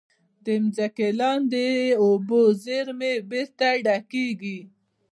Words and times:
د 0.45 0.47
ځمکې 0.75 1.07
لاندې 1.19 1.65
اوبو 2.03 2.41
زیرمې 2.63 3.13
بېرته 3.29 3.67
ډکېږي. 3.85 4.59